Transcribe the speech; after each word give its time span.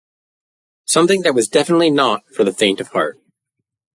Something 0.85 1.21
that 1.21 1.35
was 1.35 1.47
definitely 1.47 1.91
not 1.91 2.23
for 2.35 2.43
the 2.43 2.51
faint 2.51 2.81
of 2.81 2.87
heart. 2.87 3.19